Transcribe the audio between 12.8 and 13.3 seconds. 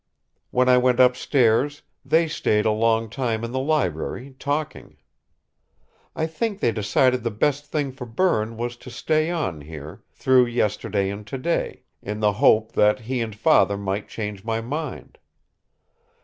he